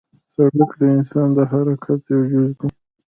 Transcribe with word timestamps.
سړک 0.33 0.71
د 0.79 0.81
انسان 0.95 1.27
د 1.37 1.39
حرکت 1.51 2.01
یو 2.11 2.21
جز 2.31 2.49
دی. 2.59 2.69